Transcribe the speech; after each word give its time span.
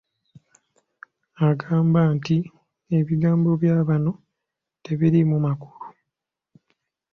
Agamba 1.49 2.01
nti 2.15 2.37
ebigambo 2.99 3.49
bya 3.61 3.77
bano 3.89 4.11
tebiriimu 4.85 5.37
makulu. 5.45 5.87